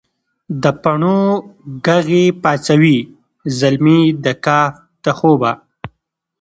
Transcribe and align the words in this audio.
دپڼو 0.63 1.19
ږغ 1.85 2.05
یې 2.15 2.23
پاڅوي 2.43 2.97
زلمي 3.59 3.99
د 4.23 4.25
کهف 4.45 4.73
دخوبه 5.05 5.51